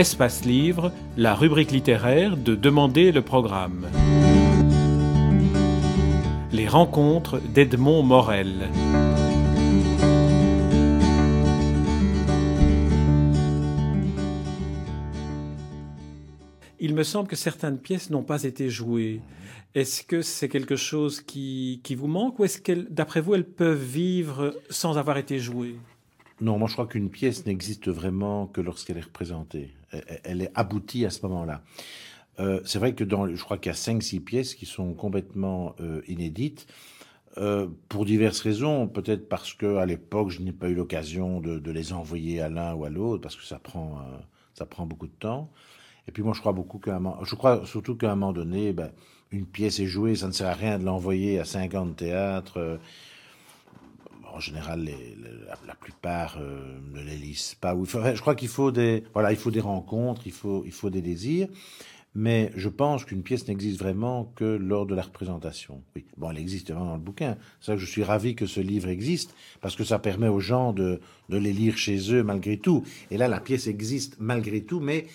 Espace 0.00 0.46
Livre, 0.46 0.92
la 1.18 1.34
rubrique 1.34 1.72
littéraire 1.72 2.38
de 2.38 2.54
Demander 2.54 3.12
le 3.12 3.20
programme. 3.20 3.86
Les 6.52 6.66
rencontres 6.66 7.38
d'Edmond 7.38 8.02
Morel. 8.02 8.70
Il 16.78 16.94
me 16.94 17.02
semble 17.02 17.28
que 17.28 17.36
certaines 17.36 17.76
pièces 17.76 18.08
n'ont 18.08 18.22
pas 18.22 18.44
été 18.44 18.70
jouées. 18.70 19.20
Est-ce 19.74 20.02
que 20.02 20.22
c'est 20.22 20.48
quelque 20.48 20.76
chose 20.76 21.20
qui, 21.20 21.82
vous 21.94 22.06
manque 22.06 22.38
ou 22.38 22.44
est-ce 22.44 22.58
qu'elles, 22.58 22.86
d'après 22.88 23.20
vous, 23.20 23.34
elles 23.34 23.44
peuvent 23.44 23.84
vivre 23.84 24.56
sans 24.70 24.96
avoir 24.96 25.18
été 25.18 25.38
jouées? 25.38 25.76
Non, 26.40 26.58
moi 26.58 26.68
je 26.68 26.72
crois 26.72 26.86
qu'une 26.86 27.10
pièce 27.10 27.44
n'existe 27.44 27.88
vraiment 27.88 28.46
que 28.46 28.60
lorsqu'elle 28.60 28.96
est 28.96 29.02
représentée. 29.02 29.70
Elle 30.24 30.42
est 30.42 30.52
aboutie 30.54 31.04
à 31.04 31.10
ce 31.10 31.26
moment-là. 31.26 31.62
Euh, 32.38 32.60
c'est 32.64 32.78
vrai 32.78 32.94
que 32.94 33.04
je 33.04 33.42
crois 33.42 33.58
qu'il 33.58 33.70
y 33.70 33.74
a 33.74 33.78
5-6 33.78 34.20
pièces 34.20 34.54
qui 34.54 34.64
sont 34.64 34.94
complètement 34.94 35.74
euh, 35.80 36.00
inédites. 36.08 36.66
Euh, 37.38 37.68
pour 37.88 38.06
diverses 38.06 38.40
raisons, 38.40 38.88
peut-être 38.88 39.28
parce 39.28 39.54
que 39.54 39.76
à 39.76 39.86
l'époque 39.86 40.30
je 40.30 40.40
n'ai 40.40 40.52
pas 40.52 40.68
eu 40.68 40.74
l'occasion 40.74 41.40
de, 41.40 41.70
les 41.70 41.92
envoyer 41.92 42.40
à 42.40 42.48
l'un 42.48 42.74
ou 42.74 42.84
à 42.84 42.90
l'autre 42.90 43.22
parce 43.22 43.36
que 43.36 43.44
ça 43.44 43.58
prend 43.58 44.00
ça 44.54 44.66
prend 44.66 44.84
beaucoup 44.86 45.06
de 45.06 45.12
temps. 45.12 45.50
Et 46.08 46.12
puis 46.12 46.22
moi 46.22 46.32
je 46.34 46.40
crois 46.40 46.52
beaucoup 46.52 46.78
qu'à 46.78 47.00
je 47.22 47.34
crois 47.36 47.64
surtout 47.66 47.94
qu'à 47.96 48.10
un 48.10 48.16
moment 48.16 48.32
donné, 48.32 48.72
ben, 48.72 48.90
une 49.30 49.46
pièce 49.46 49.78
est 49.78 49.86
jouée, 49.86 50.16
ça 50.16 50.26
ne 50.26 50.32
sert 50.32 50.48
à 50.48 50.54
rien 50.54 50.78
de 50.78 50.84
l'envoyer 50.84 51.38
à 51.38 51.44
50 51.44 51.96
théâtres. 51.96 52.80
En 54.32 54.40
général, 54.40 54.88
la, 55.66 55.74
plupart 55.74 56.38
euh, 56.40 56.78
ne 56.92 57.02
les 57.02 57.16
lisent 57.16 57.56
pas. 57.60 57.76
Je 57.84 58.20
crois 58.20 58.34
qu'il 58.34 58.48
faut 58.48 58.70
des, 58.70 59.04
voilà, 59.12 59.32
il 59.32 59.38
faut 59.38 59.50
des 59.50 59.60
rencontres, 59.60 60.22
il 60.26 60.32
faut, 60.32 60.62
il 60.64 60.72
faut 60.72 60.90
des 60.90 61.02
désirs. 61.02 61.48
Mais 62.14 62.50
je 62.56 62.68
pense 62.68 63.04
qu'une 63.04 63.22
pièce 63.22 63.46
n'existe 63.46 63.78
vraiment 63.78 64.32
que 64.34 64.44
lors 64.44 64.84
de 64.84 64.96
la 64.96 65.02
représentation. 65.02 65.82
Oui, 65.94 66.06
bon, 66.16 66.30
elle 66.30 66.38
existe 66.38 66.72
vraiment 66.72 66.86
dans 66.86 66.96
le 66.96 67.02
bouquin. 67.02 67.36
C'est 67.60 67.66
ça 67.66 67.74
que 67.74 67.80
je 67.80 67.86
suis 67.86 68.02
ravi 68.02 68.34
que 68.34 68.46
ce 68.46 68.60
livre 68.60 68.88
existe, 68.88 69.32
parce 69.60 69.76
que 69.76 69.84
ça 69.84 70.00
permet 70.00 70.26
aux 70.26 70.40
gens 70.40 70.72
de, 70.72 71.00
de 71.28 71.36
les 71.36 71.52
lire 71.52 71.76
chez 71.76 72.12
eux 72.12 72.24
malgré 72.24 72.58
tout. 72.58 72.82
Et 73.12 73.16
là, 73.16 73.28
la 73.28 73.40
pièce 73.40 73.68
existe 73.68 74.16
malgré 74.18 74.62
tout, 74.62 74.80
mais 74.80 75.06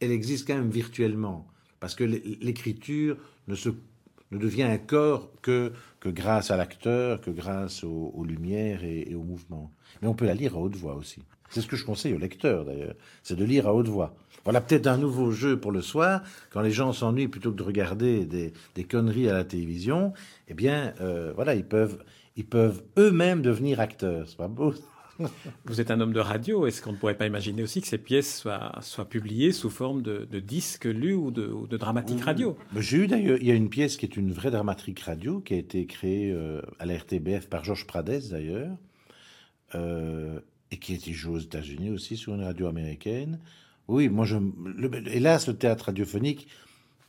elle 0.00 0.10
existe 0.10 0.46
quand 0.46 0.54
même 0.54 0.70
virtuellement. 0.70 1.46
Parce 1.80 1.94
que 1.94 2.04
l'écriture 2.04 3.18
ne, 3.46 3.54
se, 3.54 3.68
ne 4.30 4.38
devient 4.38 4.64
un 4.64 4.78
corps 4.78 5.30
que, 5.42 5.72
que 6.00 6.08
grâce 6.08 6.50
à 6.50 6.56
l'acteur, 6.56 7.20
que 7.20 7.30
grâce 7.30 7.84
aux, 7.84 8.12
aux 8.14 8.24
lumières 8.24 8.84
et, 8.84 9.10
et, 9.10 9.14
au 9.14 9.22
mouvement. 9.22 9.72
Mais 10.02 10.08
on 10.08 10.14
peut 10.14 10.26
la 10.26 10.34
lire 10.34 10.54
à 10.54 10.58
haute 10.58 10.76
voix 10.76 10.94
aussi. 10.94 11.22
C'est 11.50 11.62
ce 11.62 11.66
que 11.66 11.76
je 11.76 11.84
conseille 11.84 12.12
aux 12.12 12.18
lecteurs 12.18 12.64
d'ailleurs, 12.64 12.94
c'est 13.22 13.36
de 13.36 13.44
lire 13.44 13.66
à 13.66 13.74
haute 13.74 13.88
voix. 13.88 14.14
Voilà 14.44 14.60
peut-être 14.60 14.86
un 14.86 14.98
nouveau 14.98 15.30
jeu 15.30 15.58
pour 15.58 15.72
le 15.72 15.82
soir, 15.82 16.22
quand 16.50 16.60
les 16.60 16.70
gens 16.70 16.92
s'ennuient 16.92 17.28
plutôt 17.28 17.52
que 17.52 17.56
de 17.56 17.62
regarder 17.62 18.24
des, 18.26 18.52
des, 18.74 18.84
conneries 18.84 19.28
à 19.28 19.32
la 19.32 19.44
télévision, 19.44 20.12
eh 20.48 20.54
bien 20.54 20.94
euh, 21.00 21.32
voilà, 21.34 21.54
ils 21.54 21.64
peuvent, 21.64 22.02
ils 22.36 22.46
peuvent 22.46 22.82
eux-mêmes 22.98 23.42
devenir 23.42 23.80
acteurs. 23.80 24.28
C'est 24.28 24.36
pas 24.36 24.48
beau 24.48 24.74
Vous 25.64 25.80
êtes 25.80 25.90
un 25.90 26.00
homme 26.00 26.12
de 26.12 26.20
radio. 26.20 26.66
Est-ce 26.66 26.82
qu'on 26.82 26.92
ne 26.92 26.96
pourrait 26.96 27.16
pas 27.16 27.26
imaginer 27.26 27.62
aussi 27.62 27.80
que 27.80 27.88
ces 27.88 27.98
pièces 27.98 28.38
soient, 28.40 28.72
soient 28.80 29.08
publiées 29.08 29.52
sous 29.52 29.70
forme 29.70 30.02
de, 30.02 30.26
de 30.30 30.40
disques 30.40 30.84
lus 30.84 31.14
ou 31.14 31.30
de, 31.30 31.46
ou 31.46 31.66
de 31.66 31.76
dramatique 31.76 32.22
radio? 32.22 32.56
J'ai 32.76 32.98
eu 32.98 33.06
d'ailleurs, 33.06 33.38
il 33.40 33.46
y 33.46 33.50
a 33.50 33.54
une 33.54 33.68
pièce 33.68 33.96
qui 33.96 34.06
est 34.06 34.16
une 34.16 34.32
vraie 34.32 34.50
dramatique 34.50 35.00
radio 35.00 35.40
qui 35.40 35.54
a 35.54 35.56
été 35.56 35.86
créée 35.86 36.32
euh, 36.32 36.62
à 36.78 36.86
la 36.86 36.96
RTBF 36.96 37.48
par 37.48 37.64
Georges 37.64 37.86
Pradès 37.86 38.20
d'ailleurs, 38.30 38.76
euh, 39.74 40.40
et 40.70 40.78
qui 40.78 40.92
a 40.92 40.96
été 40.96 41.12
jouée 41.12 41.36
aux 41.36 41.40
États-Unis 41.40 41.90
aussi 41.90 42.16
sur 42.16 42.34
une 42.34 42.44
radio 42.44 42.66
américaine. 42.66 43.40
Oui, 43.88 44.08
moi 44.08 44.24
je, 44.24 44.36
le, 44.36 44.90
hélas, 45.08 45.48
le 45.48 45.56
théâtre 45.56 45.86
radiophonique 45.86 46.48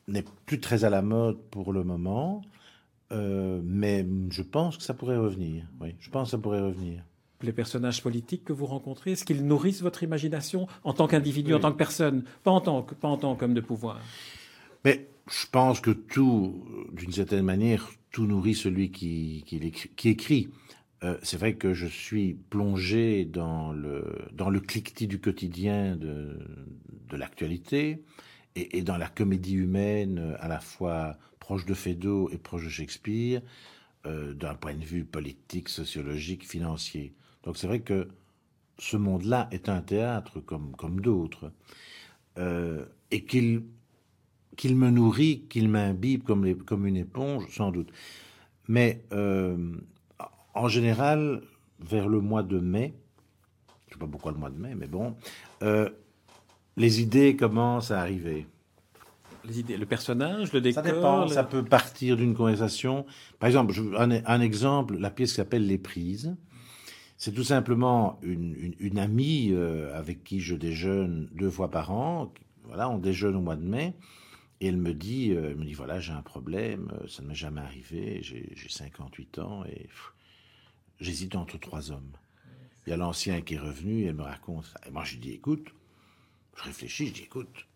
n'est 0.07 0.25
plus 0.45 0.59
très 0.59 0.85
à 0.85 0.89
la 0.89 1.01
mode 1.01 1.37
pour 1.51 1.73
le 1.73 1.83
moment, 1.83 2.41
euh, 3.11 3.61
mais 3.63 4.05
je 4.31 4.41
pense 4.41 4.77
que 4.77 4.83
ça 4.83 4.93
pourrait 4.93 5.17
revenir. 5.17 5.65
Oui, 5.81 5.95
je 5.99 6.09
pense 6.09 6.29
que 6.29 6.31
ça 6.31 6.37
pourrait 6.37 6.61
revenir 6.61 7.03
les 7.41 7.53
personnages 7.53 8.01
politiques 8.01 8.43
que 8.43 8.53
vous 8.53 8.65
rencontrez 8.65 9.13
Est-ce 9.13 9.25
qu'ils 9.25 9.45
nourrissent 9.45 9.81
votre 9.81 10.03
imagination 10.03 10.67
en 10.83 10.93
tant 10.93 11.07
qu'individu, 11.07 11.51
oui. 11.51 11.57
en 11.57 11.59
tant 11.59 11.71
que 11.71 11.77
personne, 11.77 12.23
pas 12.43 12.51
en 12.51 12.61
tant, 12.61 12.83
que, 12.83 12.95
pas 12.95 13.07
en 13.07 13.17
tant 13.17 13.35
qu'homme 13.35 13.53
de 13.53 13.61
pouvoir 13.61 13.99
Mais 14.85 15.07
je 15.29 15.45
pense 15.51 15.79
que 15.79 15.91
tout, 15.91 16.65
d'une 16.91 17.11
certaine 17.11 17.45
manière, 17.45 17.89
tout 18.11 18.25
nourrit 18.25 18.55
celui 18.55 18.91
qui, 18.91 19.43
qui, 19.45 19.57
écrit. 19.57 19.89
Qui 19.95 20.09
écrit. 20.09 20.49
Euh, 21.03 21.17
c'est 21.23 21.37
vrai 21.37 21.55
que 21.55 21.73
je 21.73 21.87
suis 21.87 22.33
plongé 22.49 23.23
dans 23.23 23.71
le, 23.71 24.03
dans 24.33 24.49
le 24.49 24.59
cliquetis 24.59 25.07
du 25.07 25.21
quotidien 25.21 25.95
de, 25.95 26.37
de 27.09 27.17
l'actualité 27.17 28.03
et, 28.55 28.77
et, 28.77 28.81
dans 28.81 28.97
la 28.97 29.07
comédie 29.07 29.55
humaine 29.55 30.35
à 30.39 30.49
la 30.49 30.59
fois 30.59 31.17
proche 31.39 31.65
de 31.65 31.73
Feydeau 31.73 32.29
et 32.31 32.37
proche 32.37 32.65
de 32.65 32.69
Shakespeare, 32.69 33.41
euh, 34.05 34.33
d'un 34.33 34.55
point 34.55 34.75
de 34.75 34.83
vue 34.83 35.03
politique, 35.03 35.67
sociologique, 35.67 36.47
financier. 36.47 37.13
Donc 37.43 37.57
c'est 37.57 37.67
vrai 37.67 37.79
que 37.79 38.07
ce 38.77 38.97
monde-là 38.97 39.47
est 39.51 39.69
un 39.69 39.81
théâtre 39.81 40.39
comme, 40.39 40.75
comme 40.75 41.01
d'autres, 41.01 41.51
euh, 42.37 42.85
et 43.11 43.25
qu'il 43.25 43.63
qu'il 44.55 44.75
me 44.75 44.89
nourrit, 44.89 45.45
qu'il 45.49 45.69
m'imbibe 45.69 46.23
comme, 46.23 46.43
les, 46.43 46.53
comme 46.53 46.85
une 46.85 46.97
éponge, 46.97 47.45
sans 47.49 47.71
doute. 47.71 47.93
Mais 48.67 49.05
euh, 49.13 49.55
en 50.53 50.67
général, 50.67 51.41
vers 51.79 52.09
le 52.09 52.19
mois 52.19 52.43
de 52.43 52.59
mai, 52.59 52.93
je 53.87 53.91
ne 53.91 53.93
sais 53.93 53.99
pas 53.99 54.11
pourquoi 54.11 54.33
le 54.33 54.37
mois 54.37 54.49
de 54.49 54.57
mai, 54.57 54.75
mais 54.75 54.87
bon, 54.87 55.15
euh, 55.63 55.89
les 56.75 57.01
idées 57.01 57.37
commencent 57.37 57.91
à 57.91 58.01
arriver. 58.01 58.47
Les 59.45 59.61
idées, 59.61 59.77
le 59.77 59.85
personnage, 59.85 60.51
le 60.51 60.59
décor. 60.59 60.83
Ça 60.83 60.91
dépend. 60.91 61.21
Le... 61.21 61.27
Ça 61.29 61.45
peut 61.45 61.63
partir 61.63 62.17
d'une 62.17 62.35
conversation. 62.35 63.05
Par 63.39 63.47
exemple, 63.47 63.71
je, 63.71 63.81
un, 63.97 64.11
un, 64.11 64.41
exemple, 64.41 64.97
la 64.97 65.09
pièce 65.09 65.29
qui 65.29 65.35
s'appelle 65.37 65.65
Les 65.65 65.77
prises. 65.77 66.35
C'est 67.19 67.33
tout 67.33 67.43
simplement 67.43 68.17
une, 68.21 68.97
amie 68.97 69.49
euh, 69.51 69.93
avec 69.93 70.23
qui 70.23 70.39
je 70.39 70.55
déjeune 70.55 71.27
deux 71.33 71.49
fois 71.49 71.69
par 71.69 71.91
an. 71.91 72.33
Voilà, 72.63 72.89
on 72.89 72.97
déjeune 72.97 73.35
au 73.35 73.41
mois 73.41 73.57
de 73.57 73.65
mai. 73.65 73.93
Et 74.61 74.67
elle 74.67 74.77
me 74.77 74.93
dit, 74.93 75.33
euh, 75.33 75.49
elle 75.49 75.57
me 75.57 75.65
dit 75.65 75.73
voilà, 75.73 75.99
j'ai 75.99 76.13
un 76.13 76.21
problème, 76.21 76.89
euh, 76.93 77.07
ça 77.09 77.21
ne 77.21 77.27
m'est 77.27 77.35
jamais 77.35 77.59
arrivé, 77.59 78.21
j'ai 78.23 78.55
58 78.69 79.39
ans 79.39 79.65
et 79.65 79.89
j'hésite 81.01 81.35
entre 81.35 81.59
trois 81.59 81.91
hommes. 81.91 82.11
Il 82.87 82.91
y 82.91 82.93
a 82.93 82.97
l'ancien 82.97 83.41
qui 83.41 83.55
est 83.55 83.59
revenu, 83.59 84.03
et 84.03 84.05
elle 84.05 84.15
me 84.15 84.23
raconte. 84.23 84.73
Et 84.87 84.89
moi, 84.89 85.03
je 85.03 85.13
lui 85.13 85.19
dis 85.19 85.31
écoute, 85.31 85.67
je 86.55 86.63
réfléchis, 86.63 87.07
je 87.07 87.13
dis 87.13 87.23
écoute, 87.23 87.67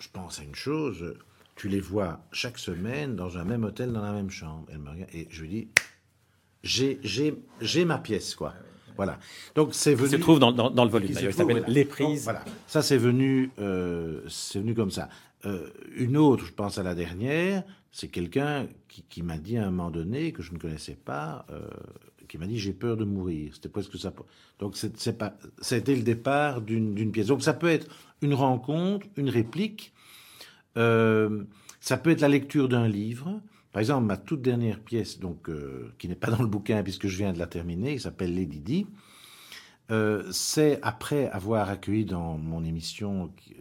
je 0.00 0.08
pense 0.08 0.40
à 0.40 0.42
une 0.42 0.56
chose, 0.56 1.16
tu 1.54 1.68
les 1.68 1.80
vois 1.80 2.20
chaque 2.32 2.58
semaine 2.58 3.14
dans 3.14 3.38
un 3.38 3.44
même 3.44 3.62
hôtel, 3.62 3.92
dans 3.92 4.02
la 4.02 4.12
même 4.12 4.30
chambre. 4.30 4.66
Elle 4.72 4.78
me 4.78 4.90
regarde 4.90 5.10
et 5.14 5.28
je 5.30 5.42
lui 5.42 5.48
dis 5.48 5.68
j'ai 6.64 7.84
ma 7.84 7.98
pièce, 7.98 8.34
quoi. 8.34 8.54
Voilà. 8.98 9.18
Donc 9.54 9.70
c'est 9.72 9.94
venu. 9.94 10.10
Se 10.10 10.16
trouve 10.16 10.40
dans, 10.40 10.52
dans, 10.52 10.70
dans 10.70 10.84
le 10.84 10.90
volume. 10.90 11.12
Il 11.12 11.32
s'appelle 11.32 11.64
Les 11.68 11.84
prises. 11.86 12.24
Donc, 12.24 12.24
voilà. 12.24 12.44
Ça 12.66 12.82
c'est 12.82 12.98
venu, 12.98 13.50
euh, 13.60 14.20
c'est 14.28 14.58
venu 14.58 14.74
comme 14.74 14.90
ça. 14.90 15.08
Euh, 15.46 15.68
une 15.96 16.16
autre, 16.16 16.44
je 16.44 16.52
pense 16.52 16.78
à 16.78 16.82
la 16.82 16.96
dernière, 16.96 17.62
c'est 17.92 18.08
quelqu'un 18.08 18.66
qui, 18.88 19.04
qui 19.08 19.22
m'a 19.22 19.38
dit 19.38 19.56
à 19.56 19.62
un 19.62 19.70
moment 19.70 19.92
donné 19.92 20.32
que 20.32 20.42
je 20.42 20.52
ne 20.52 20.58
connaissais 20.58 20.96
pas, 20.96 21.46
euh, 21.50 21.60
qui 22.28 22.38
m'a 22.38 22.46
dit 22.46 22.58
j'ai 22.58 22.72
peur 22.72 22.96
de 22.96 23.04
mourir. 23.04 23.52
C'était 23.54 23.68
presque 23.68 23.96
ça. 23.96 24.12
Donc 24.58 24.76
c'est 24.76 25.16
pas, 25.16 25.34
c'était 25.60 25.94
le 25.94 26.02
départ 26.02 26.60
d'une 26.60 27.12
pièce. 27.12 27.28
Donc 27.28 27.42
ça 27.42 27.54
peut 27.54 27.70
être 27.70 27.88
une 28.20 28.34
rencontre, 28.34 29.06
une 29.16 29.30
réplique. 29.30 29.92
Ça 30.74 31.96
peut 31.96 32.10
être 32.10 32.20
la 32.20 32.28
lecture 32.28 32.68
d'un 32.68 32.88
livre. 32.88 33.40
Par 33.78 33.82
exemple, 33.82 34.06
ma 34.06 34.16
toute 34.16 34.42
dernière 34.42 34.80
pièce, 34.80 35.20
donc 35.20 35.48
euh, 35.48 35.94
qui 35.98 36.08
n'est 36.08 36.16
pas 36.16 36.32
dans 36.32 36.42
le 36.42 36.48
bouquin 36.48 36.82
puisque 36.82 37.06
je 37.06 37.16
viens 37.16 37.32
de 37.32 37.38
la 37.38 37.46
terminer, 37.46 37.94
qui 37.94 38.00
s'appelle 38.00 38.34
Lady 38.34 38.58
Di, 38.58 38.88
euh, 39.92 40.24
c'est 40.32 40.80
après 40.82 41.28
avoir 41.28 41.68
accueilli 41.68 42.04
dans 42.04 42.38
mon 42.38 42.64
émission 42.64 43.32
euh, 43.52 43.54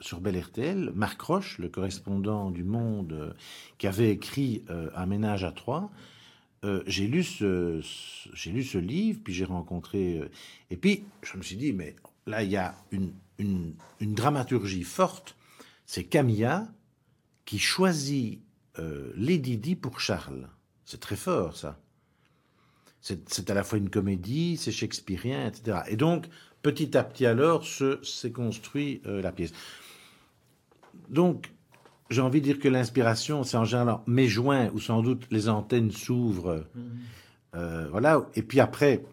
sur 0.00 0.22
Bel 0.22 0.40
RTL 0.40 0.90
Marc 0.94 1.20
Roche, 1.20 1.58
le 1.58 1.68
correspondant 1.68 2.50
du 2.50 2.64
Monde, 2.64 3.36
qui 3.76 3.86
avait 3.86 4.10
écrit 4.10 4.64
Un 4.96 5.04
ménage 5.04 5.44
à 5.44 5.52
trois. 5.52 5.90
j'ai 6.86 7.06
lu 7.06 7.22
ce, 7.22 8.78
livre, 8.78 9.20
puis 9.22 9.34
j'ai 9.34 9.44
rencontré, 9.44 10.22
et 10.70 10.78
puis 10.78 11.04
je 11.20 11.36
me 11.36 11.42
suis 11.42 11.56
dit 11.56 11.74
mais 11.74 11.94
là 12.26 12.42
il 12.42 12.50
y 12.50 12.56
a 12.56 12.74
une 12.90 13.74
dramaturgie 14.00 14.84
forte. 14.84 15.36
C'est 15.84 16.04
Camilla 16.04 16.68
qui 17.44 17.58
choisit 17.58 18.40
euh, 18.78 19.12
Lady 19.16 19.56
Di 19.56 19.76
pour 19.76 20.00
Charles. 20.00 20.48
C'est 20.84 21.00
très 21.00 21.16
fort, 21.16 21.56
ça. 21.56 21.78
C'est 23.00 23.48
à 23.48 23.54
la 23.54 23.62
fois 23.62 23.78
une 23.78 23.90
comédie, 23.90 24.56
c'est 24.56 24.72
shakespearien, 24.72 25.46
etc. 25.46 25.80
Et 25.88 25.96
donc, 25.96 26.26
petit 26.62 26.96
à 26.96 27.04
petit, 27.04 27.26
alors, 27.26 27.64
s'est 27.64 28.32
construit 28.32 29.00
euh, 29.06 29.22
la 29.22 29.32
pièce. 29.32 29.52
Donc, 31.08 31.52
j'ai 32.10 32.20
envie 32.20 32.40
de 32.40 32.44
dire 32.44 32.58
que 32.58 32.68
l'inspiration, 32.68 33.44
c'est 33.44 33.56
en 33.56 33.64
général 33.64 34.00
mes 34.06 34.26
joints, 34.26 34.70
où 34.72 34.80
sans 34.80 35.02
doute 35.02 35.26
les 35.30 35.48
antennes 35.48 35.90
s'ouvrent. 35.90 36.66
Mmh. 36.74 36.80
Euh, 37.54 37.88
voilà. 37.90 38.26
Et 38.34 38.42
puis 38.42 38.60
après, 38.60 39.04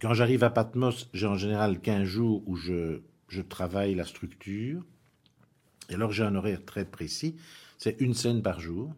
quand 0.00 0.14
j'arrive 0.14 0.44
à 0.44 0.50
Patmos, 0.50 1.08
j'ai 1.12 1.26
en 1.26 1.36
général 1.36 1.80
15 1.80 2.04
jours 2.04 2.42
où 2.46 2.56
je 2.56 3.00
je 3.32 3.40
travaille 3.40 3.94
la 3.94 4.04
structure. 4.04 4.82
Et 5.88 5.94
alors 5.94 6.12
j'ai 6.12 6.22
un 6.22 6.34
horaire 6.34 6.64
très 6.64 6.84
précis, 6.84 7.36
c'est 7.82 8.00
une 8.00 8.14
scène 8.14 8.42
par 8.42 8.60
jour. 8.60 8.94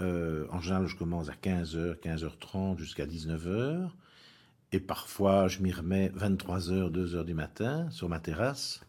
Euh, 0.00 0.46
en 0.50 0.60
général, 0.60 0.86
je 0.86 0.94
commence 0.94 1.28
à 1.28 1.32
15h, 1.32 1.96
15h30 1.96 2.78
jusqu'à 2.78 3.04
19h. 3.04 3.90
Et 4.70 4.78
parfois, 4.78 5.48
je 5.48 5.58
m'y 5.58 5.72
remets 5.72 6.10
23h, 6.10 6.92
2h 6.92 7.24
du 7.24 7.34
matin 7.34 7.90
sur 7.90 8.08
ma 8.08 8.20
terrasse, 8.20 8.82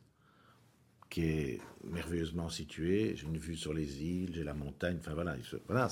qui 1.09 1.25
est 1.25 1.61
merveilleusement 1.83 2.49
située. 2.49 3.15
J'ai 3.15 3.25
une 3.25 3.39
vue 3.39 3.55
sur 3.55 3.73
les 3.73 4.03
îles, 4.03 4.35
j'ai 4.35 4.43
la 4.43 4.53
montagne. 4.53 4.97
Enfin 4.99 5.15
voilà, 5.15 5.35
voilà 5.65 5.87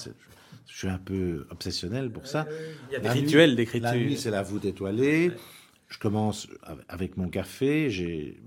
je 0.68 0.78
suis 0.78 0.88
un 0.88 1.00
peu 1.00 1.48
obsessionnel 1.50 2.12
pour 2.12 2.28
ça. 2.28 2.46
Il 2.90 2.94
y 2.94 2.96
a 2.96 3.00
des 3.00 3.10
rituels 3.10 3.56
d'écriture. 3.56 3.90
La 3.90 3.98
nuit, 3.98 4.18
c'est 4.18 4.30
la 4.30 4.44
voûte 4.44 4.66
étoilée. 4.66 5.32
Je 5.88 5.98
commence 5.98 6.48
avec 6.88 7.18
mon 7.18 7.28
café. 7.28 7.90
J'ai 7.90 8.40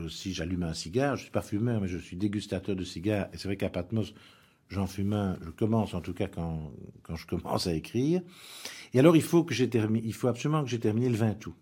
aussi, 0.00 0.32
j'allume 0.32 0.62
un 0.62 0.74
cigare. 0.74 1.16
Je 1.16 1.22
suis 1.22 1.30
pas 1.30 1.42
fumeur, 1.42 1.80
mais 1.80 1.88
je 1.88 1.98
suis 1.98 2.16
dégustateur 2.16 2.76
de 2.76 2.84
cigares. 2.84 3.28
Et 3.32 3.38
c'est 3.38 3.48
vrai 3.48 3.56
qu'à 3.56 3.68
Patmos, 3.68 4.14
j'en 4.68 4.86
fume 4.86 5.12
un. 5.12 5.38
Je 5.44 5.50
commence 5.50 5.94
en 5.94 6.00
tout 6.00 6.14
cas 6.14 6.28
quand, 6.28 6.72
quand 7.02 7.16
je 7.16 7.26
commence 7.26 7.66
à 7.66 7.74
écrire. 7.74 8.22
Et 8.94 8.98
alors, 8.98 9.16
il 9.16 9.22
faut 9.22 9.44
que 9.44 9.54
j'ai 9.54 9.68
terminé, 9.68 10.06
il 10.06 10.14
faut 10.14 10.28
absolument 10.28 10.62
que 10.62 10.70
j'ai 10.70 10.80
terminé 10.80 11.08
le 11.08 11.16
20 11.16 11.46
août. 11.46 11.54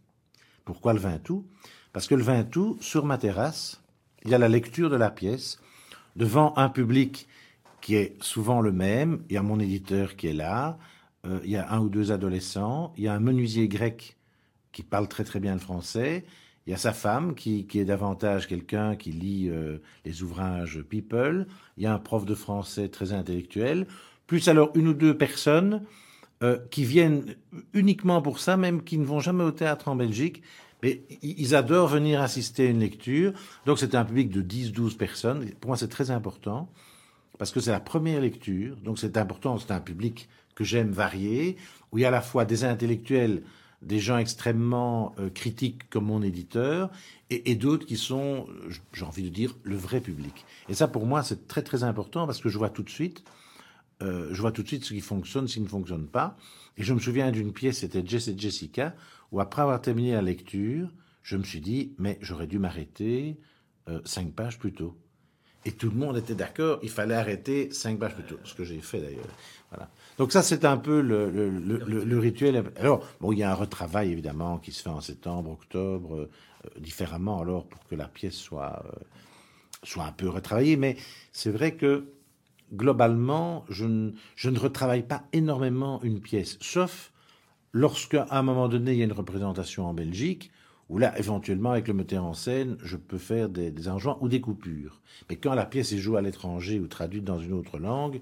Pourquoi 0.64 0.92
le 0.92 1.00
20 1.00 1.28
août? 1.30 1.46
Parce 1.92 2.06
que 2.06 2.14
le 2.14 2.22
20 2.22 2.56
août, 2.56 2.78
sur 2.80 3.04
ma 3.04 3.18
terrasse, 3.18 3.82
il 4.24 4.30
y 4.30 4.34
a 4.34 4.38
la 4.38 4.48
lecture 4.48 4.90
de 4.90 4.96
la 4.96 5.10
pièce 5.10 5.60
devant 6.16 6.56
un 6.56 6.68
public 6.68 7.26
qui 7.80 7.94
est 7.94 8.22
souvent 8.22 8.60
le 8.60 8.72
même. 8.72 9.24
Il 9.28 9.34
y 9.34 9.38
a 9.38 9.42
mon 9.42 9.58
éditeur 9.58 10.16
qui 10.16 10.28
est 10.28 10.32
là. 10.32 10.78
Euh, 11.26 11.40
il 11.44 11.50
y 11.50 11.56
a 11.56 11.70
un 11.72 11.80
ou 11.80 11.88
deux 11.88 12.12
adolescents. 12.12 12.92
Il 12.96 13.04
y 13.04 13.08
a 13.08 13.14
un 13.14 13.20
menuisier 13.20 13.68
grec 13.68 14.16
qui 14.72 14.82
parle 14.82 15.08
très 15.08 15.24
très 15.24 15.40
bien 15.40 15.54
le 15.54 15.60
français. 15.60 16.24
Il 16.66 16.70
y 16.70 16.74
a 16.74 16.76
sa 16.76 16.92
femme 16.92 17.34
qui, 17.34 17.66
est 17.74 17.84
davantage 17.84 18.46
quelqu'un 18.46 18.94
qui 18.94 19.12
lit 19.12 19.48
euh, 19.48 19.78
les 20.04 20.22
ouvrages 20.22 20.82
People. 20.88 21.46
Il 21.76 21.84
y 21.84 21.86
a 21.86 21.94
un 21.94 21.98
prof 21.98 22.24
de 22.24 22.34
français 22.34 22.88
très 22.88 23.12
intellectuel. 23.12 23.86
Plus 24.26 24.48
alors 24.48 24.70
une 24.74 24.88
ou 24.88 24.94
deux 24.94 25.16
personnes 25.16 25.82
euh, 26.42 26.58
qui 26.70 26.84
viennent 26.84 27.34
uniquement 27.72 28.22
pour 28.22 28.38
ça, 28.38 28.56
même 28.56 28.82
qui 28.82 28.98
ne 28.98 29.04
vont 29.04 29.20
jamais 29.20 29.44
au 29.44 29.50
théâtre 29.50 29.88
en 29.88 29.96
Belgique. 29.96 30.42
Mais 30.82 31.02
ils 31.22 31.54
adorent 31.54 31.88
venir 31.88 32.22
assister 32.22 32.68
à 32.68 32.70
une 32.70 32.80
lecture. 32.80 33.32
Donc 33.66 33.78
c'est 33.78 33.94
un 33.94 34.04
public 34.04 34.30
de 34.30 34.42
10-12 34.42 34.96
personnes. 34.96 35.50
Pour 35.60 35.68
moi, 35.68 35.76
c'est 35.76 35.88
très 35.88 36.10
important 36.10 36.70
parce 37.38 37.52
que 37.52 37.60
c'est 37.60 37.70
la 37.70 37.80
première 37.80 38.20
lecture. 38.20 38.76
Donc 38.76 38.98
c'est 38.98 39.16
important. 39.16 39.58
C'est 39.58 39.72
un 39.72 39.80
public 39.80 40.28
que 40.54 40.64
j'aime 40.64 40.90
varié, 40.90 41.56
où 41.90 41.98
il 41.98 42.02
y 42.02 42.04
a 42.04 42.08
à 42.08 42.10
la 42.10 42.20
fois 42.20 42.44
des 42.44 42.64
intellectuels 42.64 43.42
des 43.82 43.98
gens 43.98 44.18
extrêmement 44.18 45.14
euh, 45.18 45.30
critiques 45.30 45.88
comme 45.88 46.06
mon 46.06 46.22
éditeur, 46.22 46.90
et, 47.30 47.54
d'autres 47.54 47.86
qui 47.86 47.96
sont, 47.96 48.48
j'ai 48.92 49.04
envie 49.04 49.22
de 49.22 49.28
dire, 49.28 49.56
le 49.62 49.76
vrai 49.76 50.00
public. 50.00 50.44
Et 50.68 50.74
ça, 50.74 50.88
pour 50.88 51.06
moi, 51.06 51.22
c'est 51.22 51.46
très 51.46 51.62
très 51.62 51.84
important 51.84 52.26
parce 52.26 52.40
que 52.40 52.48
je 52.48 52.58
vois 52.58 52.70
tout 52.70 52.82
de 52.82 52.90
suite, 52.90 53.22
euh, 54.02 54.28
je 54.32 54.40
vois 54.40 54.50
tout 54.50 54.62
de 54.62 54.68
suite 54.68 54.84
ce 54.84 54.92
qui 54.92 55.00
fonctionne, 55.00 55.46
ce 55.46 55.54
qui 55.54 55.60
ne 55.60 55.68
fonctionne 55.68 56.08
pas. 56.08 56.36
Et 56.76 56.82
je 56.82 56.92
me 56.92 56.98
souviens 56.98 57.30
d'une 57.30 57.52
pièce, 57.52 57.78
c'était 57.78 58.04
Jessica, 58.04 58.94
où 59.30 59.40
après 59.40 59.62
avoir 59.62 59.80
terminé 59.80 60.12
la 60.12 60.22
lecture, 60.22 60.92
je 61.22 61.36
me 61.36 61.44
suis 61.44 61.60
dit, 61.60 61.94
mais 61.98 62.18
j'aurais 62.20 62.46
dû 62.48 62.58
m'arrêter 62.58 63.38
euh, 63.88 64.00
cinq 64.04 64.32
pages 64.32 64.58
plus 64.58 64.72
tôt. 64.72 64.96
Et 65.64 65.72
tout 65.72 65.90
le 65.90 65.96
monde 65.96 66.16
était 66.16 66.34
d'accord, 66.34 66.78
il 66.82 66.88
fallait 66.88 67.14
arrêter 67.14 67.70
cinq 67.70 67.98
pages 67.98 68.14
plus 68.14 68.24
tôt, 68.24 68.38
ce 68.44 68.54
que 68.54 68.64
j'ai 68.64 68.80
fait 68.80 69.00
d'ailleurs. 69.00 69.26
Voilà. 69.70 69.90
Donc 70.16 70.32
ça, 70.32 70.42
c'est 70.42 70.64
un 70.64 70.78
peu 70.78 71.00
le, 71.00 72.18
rituel. 72.18 72.64
Alors, 72.76 73.06
bon, 73.20 73.32
il 73.32 73.38
y 73.38 73.42
a 73.42 73.50
un 73.50 73.54
retravail, 73.54 74.10
évidemment, 74.10 74.58
qui 74.58 74.72
se 74.72 74.82
fait 74.82 74.88
en 74.88 75.00
septembre, 75.00 75.50
octobre, 75.50 76.16
euh, 76.16 76.30
différemment, 76.78 77.40
alors, 77.40 77.66
pour 77.66 77.86
que 77.86 77.94
la 77.94 78.08
pièce 78.08 78.36
soit, 78.36 78.82
euh, 78.86 78.98
soit 79.82 80.04
un 80.04 80.12
peu 80.12 80.28
retravaillée. 80.28 80.76
Mais 80.76 80.96
c'est 81.32 81.50
vrai 81.50 81.74
que, 81.74 82.06
globalement, 82.74 83.64
je 83.68 83.84
ne, 83.84 84.12
je 84.36 84.48
ne 84.48 84.58
retravaille 84.58 85.02
pas 85.02 85.24
énormément 85.32 86.00
une 86.02 86.20
pièce, 86.20 86.56
sauf 86.60 87.12
lorsqu'à 87.72 88.26
un 88.30 88.42
moment 88.42 88.68
donné, 88.68 88.92
il 88.92 88.98
y 88.98 89.02
a 89.02 89.04
une 89.04 89.12
représentation 89.12 89.86
en 89.86 89.94
Belgique, 89.94 90.50
où 90.90 90.98
là, 90.98 91.16
éventuellement, 91.18 91.70
avec 91.70 91.88
le 91.88 91.94
metteur 91.94 92.24
en 92.24 92.34
scène, 92.34 92.76
je 92.82 92.96
peux 92.96 93.16
faire 93.16 93.48
des, 93.48 93.70
des 93.70 93.88
ou 94.20 94.28
des 94.28 94.40
coupures. 94.40 95.00
Mais 95.30 95.36
quand 95.36 95.54
la 95.54 95.64
pièce 95.64 95.92
est 95.92 95.98
jouée 95.98 96.18
à 96.18 96.20
l'étranger 96.20 96.80
ou 96.80 96.88
traduite 96.88 97.24
dans 97.24 97.38
une 97.38 97.52
autre 97.52 97.78
langue, 97.78 98.20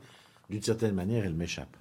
d'une 0.50 0.62
certaine 0.62 0.94
manière, 0.94 1.24
elle 1.24 1.34
m'échappe. 1.34 1.76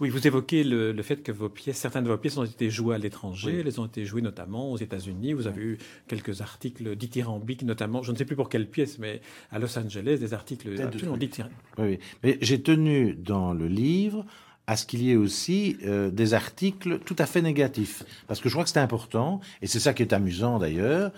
Oui, 0.00 0.08
vous 0.08 0.26
évoquez 0.26 0.64
le, 0.64 1.00
fait 1.02 1.22
que 1.22 1.32
vos 1.32 1.48
pièces, 1.48 1.76
certaines 1.76 2.04
de 2.04 2.08
vos 2.08 2.16
pièces 2.16 2.36
ont 2.36 2.44
été 2.44 2.70
jouées 2.70 2.94
à 2.94 2.98
l'étranger. 2.98 3.62
Elles 3.64 3.80
ont 3.80 3.86
été 3.86 4.04
jouées 4.04 4.22
notamment 4.22 4.72
aux 4.72 4.76
États-Unis. 4.76 5.32
Vous 5.32 5.46
avez 5.46 5.62
eu 5.62 5.78
quelques 6.08 6.40
articles 6.40 6.96
dithyrambiques, 6.96 7.62
notamment, 7.62 8.02
je 8.02 8.12
ne 8.12 8.16
sais 8.16 8.24
plus 8.24 8.36
pour 8.36 8.48
quelle 8.48 8.68
pièce, 8.68 8.98
mais 8.98 9.20
à 9.50 9.58
Los 9.58 9.78
Angeles, 9.78 10.18
des 10.18 10.34
articles 10.34 10.68
absolument 10.80 11.16
dithyrambiques. 11.16 11.60
Oui, 11.78 11.98
mais 12.22 12.38
j'ai 12.40 12.62
tenu 12.62 13.14
dans 13.14 13.52
le 13.52 13.66
livre 13.66 14.24
à 14.66 14.76
ce 14.76 14.86
qu'il 14.86 15.02
y 15.02 15.10
ait 15.10 15.16
aussi 15.16 15.76
euh, 15.84 16.10
des 16.10 16.34
articles 16.34 16.98
tout 17.00 17.16
à 17.18 17.26
fait 17.26 17.42
négatifs. 17.42 18.04
Parce 18.26 18.40
que 18.40 18.48
je 18.48 18.54
crois 18.54 18.64
que 18.64 18.70
c'est 18.70 18.78
important, 18.78 19.40
et 19.60 19.66
c'est 19.66 19.80
ça 19.80 19.92
qui 19.92 20.02
est 20.02 20.12
amusant 20.12 20.58
d'ailleurs, 20.58 21.12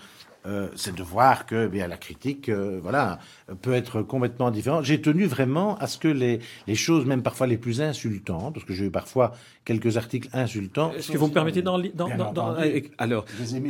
euh, 0.47 0.67
c'est 0.75 0.95
de 0.95 1.03
voir 1.03 1.45
que 1.45 1.67
bien 1.67 1.87
la 1.87 1.97
critique, 1.97 2.49
euh, 2.49 2.79
voilà, 2.81 3.19
peut 3.61 3.73
être 3.73 4.01
complètement 4.01 4.51
différente. 4.51 4.85
J'ai 4.85 5.01
tenu 5.01 5.25
vraiment 5.25 5.77
à 5.77 5.87
ce 5.87 5.97
que 5.97 6.07
les, 6.07 6.39
les 6.67 6.75
choses, 6.75 7.05
même 7.05 7.23
parfois 7.23 7.47
les 7.47 7.57
plus 7.57 7.81
insultantes, 7.81 8.53
parce 8.53 8.65
que 8.65 8.73
j'ai 8.73 8.85
eu 8.85 8.91
parfois 8.91 9.33
quelques 9.65 9.97
articles 9.97 10.29
insultants. 10.33 10.91
Est-ce 10.97 11.11
que 11.11 11.17
vous 11.17 11.27
me 11.27 11.33
permettez 11.33 11.61
dans, 11.61 11.79
dans, 11.79 12.15
dans, 12.15 12.31
dans 12.31 12.55
alors, 12.97 13.25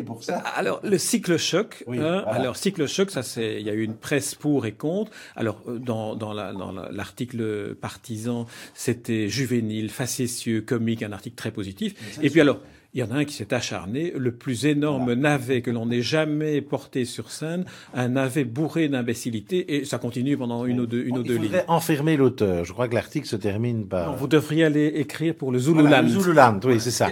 pour 0.05 0.23
ça. 0.23 0.39
Alors 0.39 0.79
le 0.83 0.97
cycle 0.97 1.37
choc. 1.37 1.83
hein, 1.87 2.23
Alors 2.27 2.57
cycle 2.57 2.87
choc, 2.87 3.11
ça 3.11 3.23
c'est, 3.23 3.59
il 3.59 3.65
y 3.65 3.69
a 3.69 3.73
eu 3.73 3.83
une 3.83 3.95
presse 3.95 4.35
pour 4.35 4.65
et 4.65 4.73
contre. 4.73 5.11
Alors 5.35 5.61
euh, 5.67 5.79
dans 5.79 6.15
dans 6.15 6.33
l'article 6.33 7.75
partisan, 7.75 8.45
c'était 8.73 9.29
juvénile, 9.29 9.89
facétieux, 9.89 10.61
comique, 10.61 11.03
un 11.03 11.11
article 11.11 11.35
très 11.35 11.51
positif. 11.51 11.93
Et 12.21 12.29
puis 12.29 12.41
alors 12.41 12.59
il 12.95 13.01
y 13.01 13.03
en 13.03 13.11
a 13.11 13.15
un 13.15 13.25
qui 13.25 13.33
s'est 13.33 13.53
acharné, 13.53 14.13
le 14.15 14.31
plus 14.31 14.65
énorme 14.65 15.13
navet 15.13 15.61
que 15.61 15.69
l'on 15.69 15.91
ait 15.91 16.01
jamais 16.01 16.61
porté 16.61 17.03
sur 17.03 17.29
scène, 17.29 17.65
un 17.93 18.07
navet 18.07 18.45
bourré 18.45 18.87
d'imbécilité, 18.87 19.75
et 19.75 19.83
ça 19.83 19.97
continue 19.97 20.37
pendant 20.37 20.65
une 20.65 20.79
ou 20.79 20.85
deux, 20.85 21.03
une 21.03 21.17
ou 21.17 21.23
deux 21.23 21.37
lignes. 21.37 21.61
enfermer 21.67 22.15
l'auteur. 22.15 22.63
Je 22.63 22.71
crois 22.71 22.87
que 22.87 22.95
l'article 22.95 23.27
se 23.27 23.35
termine 23.35 23.85
par. 23.85 24.15
vous 24.15 24.27
devriez 24.27 24.63
aller 24.63 24.87
écrire 24.95 25.35
pour 25.35 25.51
le 25.51 25.59
Zululand. 25.59 26.01
le 26.03 26.07
Zululand, 26.07 26.59
oui, 26.63 26.79
c'est 26.79 26.89
ça. 26.89 27.09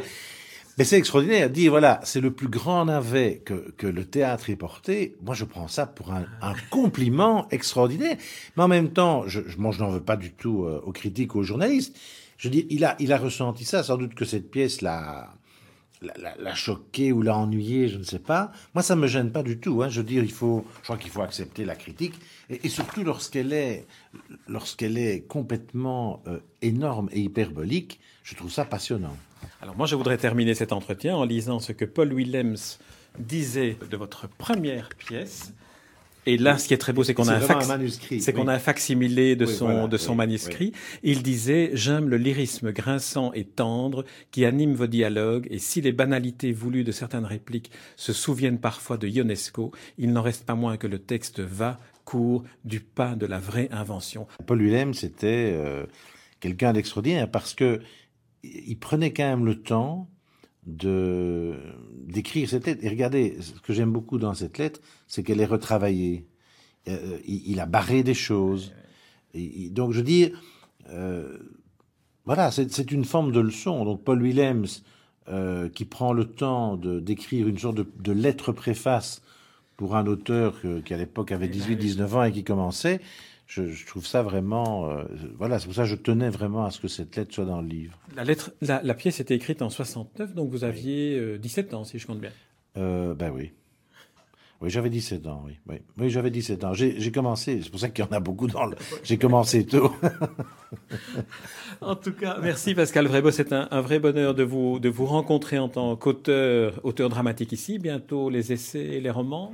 Mais 0.78 0.86
c'est 0.86 0.98
extraordinaire. 0.98 1.50
Dire, 1.50 1.70
voilà, 1.72 2.00
c'est 2.04 2.22
le 2.22 2.32
plus 2.32 2.48
grand 2.48 2.86
navet 2.86 3.42
que, 3.46 3.72
que 3.78 3.86
le 3.86 4.06
théâtre 4.06 4.50
ait 4.50 4.56
porté. 4.56 5.16
Moi, 5.22 5.36
je 5.36 5.44
prends 5.44 5.68
ça 5.68 5.86
pour 5.86 6.14
un, 6.14 6.26
un 6.42 6.54
compliment 6.72 7.48
extraordinaire. 7.52 8.16
Mais 8.56 8.64
en 8.64 8.68
même 8.70 8.90
temps, 8.90 9.26
je, 9.28 9.42
je, 9.46 9.58
moi, 9.58 9.72
je 9.72 9.82
n'en 9.82 9.90
veux 9.90 10.02
pas 10.02 10.16
du 10.16 10.32
tout 10.32 10.64
euh, 10.64 10.82
aux 10.86 10.92
critiques, 10.94 11.36
aux 11.36 11.44
journalistes. 11.44 11.96
Je 12.38 12.50
dis, 12.50 12.66
il 12.72 12.86
a, 12.86 12.96
il 13.00 13.14
a 13.14 13.18
ressenti 13.18 13.66
ça. 13.66 13.84
Sans 13.84 13.98
doute 13.98 14.16
que 14.16 14.26
cette 14.26 14.50
pièce 14.50 14.82
l'a, 14.82 15.36
la, 16.04 16.56
choquer 16.56 17.12
ou 17.12 17.22
la 17.22 17.38
ennuyer, 17.38 17.88
je 17.88 17.98
ne 17.98 18.04
sais 18.04 18.20
pas. 18.20 18.52
Moi, 18.74 18.84
ça 18.84 18.96
me 18.96 19.08
gêne 19.08 19.32
pas 19.32 19.44
du 19.44 19.60
tout. 19.60 19.82
Hein. 19.82 19.90
Je 19.90 20.02
veux 20.02 20.06
dire, 20.06 20.24
il 20.24 20.32
faut, 20.32 20.66
je 20.80 20.84
crois 20.84 20.98
qu'il 20.98 21.12
faut 21.12 21.22
accepter 21.22 21.66
la 21.66 21.76
critique, 21.76 22.16
et, 22.50 22.70
surtout 22.70 23.04
lorsqu'elle 23.04 23.54
est, 23.54 23.88
lorsqu'elle 24.48 24.98
est 24.98 25.22
complètement 25.22 26.22
euh, 26.28 26.40
énorme 26.62 27.10
et 27.12 27.22
hyperbolique. 27.22 28.00
Je 28.24 28.36
trouve 28.36 28.52
ça 28.52 28.66
passionnant. 28.66 29.16
Alors 29.62 29.76
moi, 29.76 29.88
je 29.88 29.96
voudrais 29.96 30.18
terminer 30.18 30.54
cet 30.54 30.72
entretien 30.72 31.16
en 31.16 31.26
lisant 31.26 31.60
ce 31.60 31.72
que 31.72 31.86
Paul 31.86 32.14
Willems 32.14 32.78
disait 33.20 33.78
de 33.90 33.98
votre 33.98 34.28
première 34.28 34.90
pièce. 34.90 35.54
Et 36.26 36.38
là, 36.38 36.58
ce 36.58 36.68
qui 36.68 36.74
est 36.74 36.78
très 36.78 36.94
beau, 36.94 37.04
c'est 37.04 37.14
qu'on 37.14 37.28
a 37.28 37.36
un, 37.36 37.40
fac... 37.40 37.64
c'est 38.20 38.34
qu'on 38.34 38.48
a 38.48 38.54
un 38.54 38.60
facsimilé 38.60 39.36
de 39.36 39.46
son 39.46 39.88
de 39.88 39.98
son 39.98 40.16
manuscrit. 40.16 40.72
Il 41.04 41.24
disait 41.24 41.72
j'aime 41.74 42.10
le 42.10 42.18
lyrisme 42.18 42.72
grinçant 42.72 43.34
et 43.34 43.44
tendre 43.44 44.06
qui 44.32 44.46
anime 44.46 44.74
vos 44.74 44.88
dialogues, 44.88 45.48
et 45.50 45.60
si 45.60 45.82
les 45.82 45.92
banalités 45.92 46.52
voulues 46.52 46.84
de 46.84 46.92
certaines 46.92 47.26
répliques 47.26 47.72
se 47.96 48.14
souviennent 48.14 48.60
parfois 48.60 48.98
de 48.98 49.08
Ionesco, 49.08 49.72
il 49.98 50.12
n'en 50.14 50.22
reste 50.22 50.46
pas 50.46 50.56
moins 50.56 50.78
que 50.78 50.88
le 50.88 51.00
texte 51.00 51.40
va 51.40 51.80
court 52.06 52.44
du 52.66 52.80
pas 52.80 53.16
de 53.16 53.26
la 53.26 53.40
vraie 53.40 53.70
invention. 53.72 54.28
Paul 54.46 54.62
Willem, 54.62 54.94
c'était 54.94 55.52
euh, 55.54 55.86
quelqu'un 56.40 56.74
d'extraordinaire 56.74 57.30
parce 57.30 57.54
que 57.54 57.80
il 58.44 58.78
prenait 58.78 59.14
quand 59.14 59.24
même 59.24 59.46
le 59.46 59.62
temps 59.62 60.10
de 60.66 61.56
d'écrire 62.14 62.48
cette 62.48 62.66
lettre. 62.66 62.84
Et 62.84 62.90
regardez, 62.90 63.38
ce 63.42 63.60
que 63.60 63.74
j'aime 63.74 63.92
beaucoup 63.92 64.18
dans 64.18 64.34
cette 64.34 64.58
lettre, 64.58 64.80
c'est 65.08 65.24
qu'elle 65.24 65.42
est 65.42 65.46
retravaillée. 65.46 66.26
Euh, 66.88 67.18
il, 67.26 67.60
a 67.60 67.66
barré 67.66 68.04
des 68.04 68.14
choses. 68.14 68.74
Et, 69.34 69.70
donc 69.70 69.92
je 69.92 70.02
dis, 70.02 70.32
euh, 70.90 71.38
voilà, 72.26 72.52
c'est 72.52 72.92
une 72.92 73.06
forme 73.06 73.32
de 73.32 73.40
leçon. 73.40 73.84
Donc 73.84 74.04
Paul 74.04 74.22
Willems, 74.22 74.68
euh, 75.30 75.70
qui 75.70 75.86
prend 75.86 76.14
le 76.14 76.26
temps 76.26 76.78
d'écrire 76.78 77.48
une 77.48 77.58
sorte 77.58 77.76
de, 77.76 77.88
de, 78.00 78.12
lettre 78.12 78.52
préface 78.52 79.22
pour 79.78 79.96
un 79.96 80.06
auteur 80.06 80.56
qui 80.86 80.94
à 80.94 80.98
l'époque 80.98 81.32
avait 81.32 81.48
18-19 81.48 82.14
ans 82.14 82.24
et 82.24 82.32
qui 82.32 82.44
commençait, 82.44 83.00
je, 83.48 83.86
trouve 83.86 84.06
ça 84.06 84.22
vraiment. 84.22 84.90
Euh, 84.90 85.04
voilà, 85.38 85.60
c'est 85.60 85.66
pour 85.66 85.76
ça 85.76 85.84
que 85.84 85.90
je 85.90 85.96
tenais 85.96 86.30
vraiment 86.30 86.66
à 86.66 86.72
ce 86.72 86.80
que 86.80 86.88
cette 86.88 87.16
lettre 87.16 87.34
soit 87.34 87.46
dans 87.46 87.62
le 87.62 87.68
livre. 87.68 87.98
La, 88.16 88.24
lettre, 88.24 88.52
la, 88.62 88.94
pièce 88.94 89.20
était 89.20 89.36
écrite 89.36 89.62
en 89.62 89.70
69, 89.70 90.34
donc 90.34 90.50
vous 90.50 90.64
aviez 90.64 91.38
17 91.38 91.74
euh, 91.74 91.78
ans, 91.78 91.84
si 91.84 92.00
je 92.00 92.08
compte 92.08 92.20
bien. 92.20 92.32
Euh, 92.78 93.14
ben 93.14 93.32
oui. 93.32 93.52
Oui, 94.62 94.70
j'avais 94.70 94.90
17 94.90 95.28
ans, 95.28 95.44
oui. 95.46 95.58
Oui, 95.68 95.76
oui 95.98 96.10
j'avais 96.10 96.32
17 96.32 96.64
ans. 96.64 96.74
J'ai 96.74 97.12
commencé, 97.12 97.60
c'est 97.62 97.70
pour 97.70 97.82
ça 97.82 97.90
qu'il 97.90 98.06
y 98.06 98.08
en 98.08 98.12
a 98.14 98.22
beaucoup 98.22 98.48
dans 98.48 98.66
le... 98.66 98.78
J'ai 99.04 99.18
commencé 99.18 99.66
tôt. 99.66 99.94
en 101.82 101.96
tout 101.98 102.14
cas, 102.14 102.38
merci 102.42 102.74
Pascal 102.74 103.08
Vrebo. 103.08 103.30
C'est 103.30 103.52
un, 103.52 103.68
un, 103.72 103.82
vrai 103.82 104.00
bonheur 104.00 104.34
de 104.34 104.44
vous, 104.44 104.80
de 104.80 104.88
vous 104.88 105.06
rencontrer 105.06 105.60
en 105.60 105.68
tant 105.68 105.98
qu'auteur, 105.98 106.80
auteur 106.84 107.10
dramatique 107.10 107.52
ici. 107.52 107.78
Bientôt 107.78 108.30
les 108.30 108.54
essais 108.54 108.86
et 108.86 109.02
les 109.02 109.10
romans. 109.10 109.52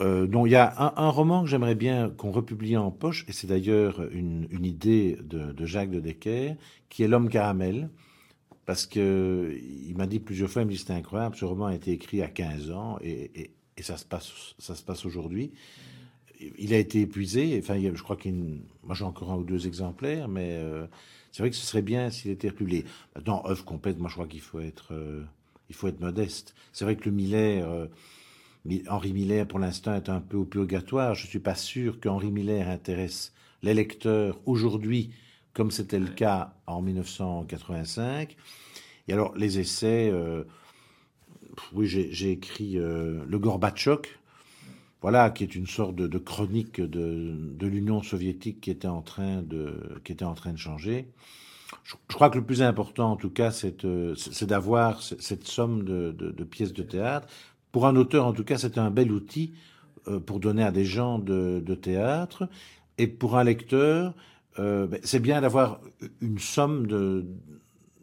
Euh, 0.00 0.26
donc 0.26 0.46
il 0.46 0.52
y 0.52 0.56
a 0.56 0.92
un, 0.96 1.10
roman 1.10 1.42
que 1.42 1.48
j'aimerais 1.48 1.74
bien 1.74 2.10
qu'on 2.10 2.30
republie 2.30 2.76
en 2.76 2.90
poche, 2.90 3.24
et 3.28 3.32
c'est 3.32 3.46
d'ailleurs 3.46 4.02
une, 4.12 4.46
idée 4.64 5.18
de, 5.22 5.66
Jacques 5.66 5.90
de 5.90 6.00
Decker, 6.00 6.56
qui 6.88 7.02
est 7.02 7.08
L'homme 7.08 7.28
caramel, 7.28 7.90
parce 8.66 8.86
que 8.86 9.58
il 9.88 9.96
m'a 9.96 10.06
dit 10.06 10.20
plusieurs 10.20 10.50
fois, 10.50 10.62
il 10.62 10.66
me 10.66 10.70
dit 10.70 10.78
c'est 10.78 10.92
incroyable, 10.92 11.36
ce 11.36 11.44
roman 11.44 11.66
a 11.66 11.74
été 11.74 11.90
écrit 11.92 12.22
à 12.22 12.28
15 12.28 12.70
ans, 12.70 12.98
et, 13.02 13.50
ça 13.80 13.96
se 13.96 14.04
passe, 14.04 14.54
passe 14.86 15.04
aujourd'hui. 15.04 15.52
Il 16.58 16.74
a 16.74 16.78
été 16.78 17.00
épuisé. 17.00 17.56
Enfin, 17.62 17.78
je 17.80 18.02
crois 18.02 18.16
qu'il, 18.16 18.60
moi 18.82 18.94
j'ai 18.94 19.04
encore 19.04 19.30
un 19.30 19.36
ou 19.36 19.44
deux 19.44 19.68
exemplaires, 19.68 20.26
mais 20.26 20.50
euh, 20.52 20.86
c'est 21.30 21.42
vrai 21.42 21.50
que 21.50 21.56
ce 21.56 21.64
serait 21.64 21.82
bien 21.82 22.10
s'il 22.10 22.32
était 22.32 22.48
republié. 22.48 22.84
Maintenant, 23.14 23.44
œuvre 23.46 23.64
complète, 23.64 23.98
moi 23.98 24.08
je 24.08 24.14
crois 24.14 24.26
qu'il 24.26 24.40
faut 24.40 24.58
être, 24.58 24.92
euh, 24.92 25.22
il 25.68 25.76
faut 25.76 25.86
être 25.86 26.00
modeste. 26.00 26.56
C'est 26.72 26.84
vrai 26.84 26.96
que 26.96 27.04
le 27.04 27.12
Miller, 27.12 27.88
Henri 28.88 29.12
Miller 29.12 29.46
pour 29.46 29.58
l'instant 29.58 29.94
est 29.94 30.08
un 30.08 30.20
peu 30.20 30.36
au 30.36 30.44
purgatoire. 30.44 31.14
Je 31.14 31.26
suis 31.26 31.38
pas 31.38 31.54
sûr 31.54 32.00
qu'Henri 32.00 32.30
Miller 32.30 32.68
intéresse 32.68 33.32
les 33.62 33.74
lecteurs 33.74 34.38
aujourd'hui, 34.46 35.10
comme 35.52 35.70
c'était 35.70 35.98
le 35.98 36.08
cas 36.08 36.54
en 36.66 36.82
1985. 36.82 38.36
Et 39.08 39.12
alors 39.12 39.34
les 39.36 39.58
essais 39.58 40.12
oui, 41.72 41.86
j'ai 41.86 42.30
écrit 42.30 42.78
euh, 42.78 43.24
Le 43.26 43.38
Gorbatchok, 43.38 44.18
voilà, 45.00 45.30
qui 45.30 45.44
est 45.44 45.54
une 45.54 45.66
sorte 45.66 45.94
de, 45.94 46.18
chronique 46.18 46.80
de, 46.80 47.34
de 47.36 47.66
l'Union 47.66 48.02
soviétique 48.02 48.60
qui 48.60 48.70
était 48.70 48.88
en 48.88 49.02
train 49.02 49.42
de, 49.42 50.00
qui 50.04 50.12
était 50.12 50.24
en 50.24 50.34
train 50.34 50.52
de 50.52 50.58
changer. 50.58 51.08
Je, 51.84 51.94
crois 52.08 52.30
que 52.30 52.38
le 52.38 52.44
plus 52.44 52.62
important, 52.62 53.12
en 53.12 53.16
tout 53.16 53.30
cas, 53.30 53.50
c'est 53.50 53.84
euh, 53.84 54.14
d'avoir 54.42 55.02
cette 55.02 55.46
somme 55.46 55.84
de, 55.84 56.12
de, 56.12 56.44
pièces 56.44 56.72
de 56.72 56.82
théâtre. 56.82 57.28
Pour 57.72 57.86
un 57.86 57.96
auteur, 57.96 58.26
en 58.26 58.32
tout 58.32 58.44
cas, 58.44 58.58
c'est 58.58 58.78
un 58.78 58.90
bel 58.90 59.12
outil 59.12 59.52
euh, 60.06 60.20
pour 60.20 60.40
donner 60.40 60.62
à 60.62 60.70
des 60.70 60.84
gens 60.84 61.18
de, 61.18 61.60
théâtre. 61.74 62.48
Et 62.98 63.06
pour 63.06 63.36
un 63.36 63.44
lecteur, 63.44 64.14
ben, 64.56 64.98
c'est 65.04 65.20
bien 65.20 65.40
d'avoir 65.40 65.80
une 66.20 66.40
somme 66.40 66.88
de, 66.88 67.24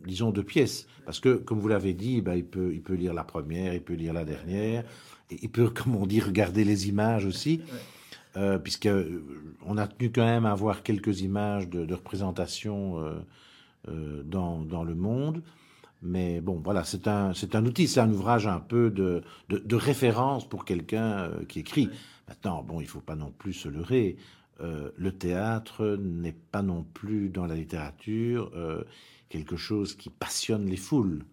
disons, 0.05 0.31
de 0.31 0.41
pièces. 0.41 0.87
Parce 1.05 1.19
que, 1.19 1.35
comme 1.35 1.59
vous 1.59 1.67
l'avez 1.67 1.93
dit, 1.93 2.21
ben, 2.21 2.35
il, 2.35 2.45
peut, 2.45 2.71
il 2.73 2.81
peut 2.81 2.93
lire 2.93 3.13
la 3.13 3.23
première, 3.23 3.73
il 3.73 3.81
peut 3.81 3.93
lire 3.93 4.13
la 4.13 4.25
dernière, 4.25 4.83
et 5.29 5.37
il 5.41 5.49
peut, 5.49 5.69
comme 5.75 5.95
on 5.95 6.05
dit, 6.05 6.19
regarder 6.19 6.63
les 6.63 6.87
images 6.87 7.25
aussi. 7.25 7.61
Euh, 8.37 8.59
puisque 8.59 8.87
euh, 8.87 9.23
on 9.65 9.77
a 9.77 9.87
tenu 9.87 10.11
quand 10.11 10.25
même 10.25 10.45
à 10.45 10.51
avoir 10.51 10.83
quelques 10.83 11.21
images 11.21 11.69
de, 11.69 11.85
de 11.85 11.93
représentation 11.93 12.99
euh, 12.99 13.13
euh, 13.87 14.23
dans, 14.23 14.59
dans, 14.59 14.83
le 14.83 14.93
monde. 14.93 15.41
Mais 16.07 16.39
bon, 16.39 16.61
voilà, 16.63 16.83
c'est 16.83 17.07
un, 17.07 17.33
c'est 17.33 17.55
un 17.55 17.65
outil, 17.65 17.87
c'est 17.87 17.99
un 17.99 18.11
ouvrage 18.11 18.45
un 18.45 18.59
peu 18.59 18.91
de, 18.91 19.23
de, 19.49 19.57
de 19.57 19.75
référence 19.75 20.47
pour 20.47 20.63
quelqu'un 20.63 21.17
euh, 21.17 21.45
qui 21.45 21.59
écrit. 21.59 21.89
Maintenant, 22.27 22.61
bon, 22.61 22.79
il 22.79 22.87
faut 22.87 23.01
pas 23.01 23.15
non 23.15 23.31
plus 23.31 23.53
se 23.53 23.67
leurrer. 23.67 24.17
Euh, 24.61 24.91
le 24.95 25.11
théâtre 25.11 25.97
n'est 25.99 26.37
pas 26.51 26.61
non 26.61 26.83
plus 26.83 27.29
dans 27.29 27.47
la 27.47 27.55
littérature 27.55 28.51
quelque 29.29 29.57
chose 29.57 29.95
qui 29.95 30.09
passionne 30.11 30.67
les 30.67 30.77
foules. 30.77 31.25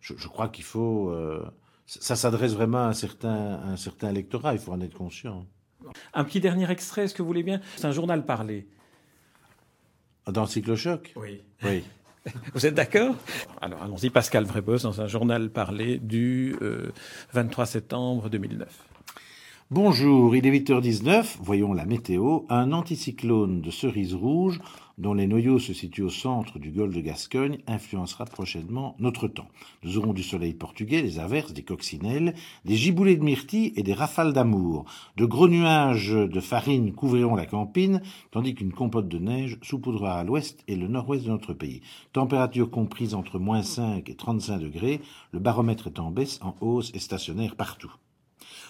Je, 0.00 0.14
je 0.16 0.28
crois 0.28 0.48
qu'il 0.48 0.64
faut... 0.64 1.10
Euh, 1.10 1.44
ça 1.86 2.16
s'adresse 2.16 2.52
vraiment 2.52 2.84
à 2.84 2.88
un, 2.88 2.92
certain, 2.92 3.60
un 3.62 3.76
certain 3.76 4.10
électorat, 4.10 4.54
il 4.54 4.58
faut 4.58 4.72
en 4.72 4.80
être 4.80 4.98
conscient. 4.98 5.46
Un 6.14 6.24
petit 6.24 6.40
dernier 6.40 6.68
extrait, 6.68 7.04
est-ce 7.04 7.14
que 7.14 7.22
vous 7.22 7.28
voulez 7.28 7.44
bien? 7.44 7.60
C'est 7.76 7.86
un 7.86 7.92
journal 7.92 8.26
parlé. 8.26 8.66
Dans 10.26 10.46
cyclochoc? 10.46 11.12
Oui. 11.14 11.42
Oui. 11.62 11.84
Vous 12.54 12.66
êtes 12.66 12.74
d'accord? 12.74 13.14
Alors 13.60 13.82
allons-y, 13.82 14.10
Pascal 14.10 14.44
Vrébos, 14.44 14.78
dans 14.78 15.00
un 15.00 15.06
journal 15.06 15.50
parlé 15.50 15.98
du 15.98 16.56
euh, 16.62 16.92
23 17.32 17.66
septembre 17.66 18.28
2009. 18.30 18.68
Bonjour, 19.70 20.36
il 20.36 20.46
est 20.46 20.50
8h19, 20.50 21.38
voyons 21.40 21.72
la 21.72 21.84
météo. 21.84 22.40
Un 22.48 22.72
anticyclone 22.72 23.60
de 23.60 23.70
cerises 23.70 24.14
rouges 24.14 24.60
dont 24.98 25.14
les 25.14 25.26
noyaux 25.26 25.58
se 25.58 25.72
situent 25.72 26.02
au 26.02 26.10
centre 26.10 26.58
du 26.58 26.70
golfe 26.70 26.94
de 26.94 27.00
Gascogne, 27.00 27.58
influencera 27.66 28.24
prochainement 28.24 28.96
notre 28.98 29.28
temps. 29.28 29.48
Nous 29.82 29.98
aurons 29.98 30.12
du 30.12 30.22
soleil 30.22 30.54
portugais, 30.54 31.02
des 31.02 31.18
averses, 31.18 31.52
des 31.52 31.62
coccinelles, 31.62 32.34
des 32.64 32.76
giboulées 32.76 33.16
de 33.16 33.24
myrtille 33.24 33.72
et 33.76 33.82
des 33.82 33.92
rafales 33.92 34.32
d'amour. 34.32 34.84
De 35.16 35.24
gros 35.24 35.48
nuages 35.48 36.12
de 36.12 36.40
farine 36.40 36.92
couvriront 36.92 37.36
la 37.36 37.46
campine, 37.46 38.00
tandis 38.30 38.54
qu'une 38.54 38.72
compote 38.72 39.08
de 39.08 39.18
neige 39.18 39.58
saupoudrera 39.62 40.18
à 40.18 40.24
l'ouest 40.24 40.62
et 40.68 40.76
le 40.76 40.88
nord-ouest 40.88 41.24
de 41.24 41.30
notre 41.30 41.52
pays. 41.52 41.82
Température 42.12 42.70
comprise 42.70 43.14
entre 43.14 43.38
moins 43.38 43.62
5 43.62 44.08
et 44.08 44.14
35 44.14 44.58
degrés, 44.58 45.00
le 45.32 45.40
baromètre 45.40 45.88
est 45.88 46.00
en 46.00 46.10
baisse, 46.10 46.40
en 46.42 46.54
hausse 46.60 46.90
et 46.94 46.98
stationnaire 46.98 47.56
partout. 47.56 47.94